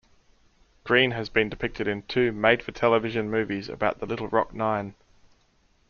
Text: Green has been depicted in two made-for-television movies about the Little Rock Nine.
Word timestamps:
Green 0.83 1.11
has 1.11 1.29
been 1.29 1.47
depicted 1.47 1.87
in 1.87 2.01
two 2.01 2.31
made-for-television 2.31 3.29
movies 3.29 3.69
about 3.69 3.99
the 3.99 4.07
Little 4.07 4.27
Rock 4.29 4.51
Nine. 4.51 4.95